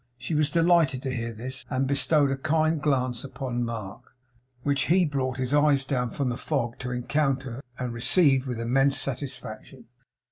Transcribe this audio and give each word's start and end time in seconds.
She 0.17 0.33
was 0.33 0.49
delighted 0.49 1.03
to 1.03 1.15
hear 1.15 1.31
this, 1.31 1.63
and 1.69 1.85
bestowed 1.85 2.31
a 2.31 2.35
kind 2.35 2.81
glance 2.81 3.23
upon 3.23 3.63
Mark, 3.63 4.15
which 4.63 4.85
he 4.87 5.05
brought 5.05 5.37
his 5.37 5.53
eyes 5.53 5.85
down 5.85 6.09
from 6.09 6.29
the 6.29 6.37
fog 6.37 6.79
to 6.79 6.89
encounter 6.89 7.63
and 7.77 7.93
received 7.93 8.47
with 8.47 8.59
immense 8.59 8.97
satisfaction. 8.97 9.85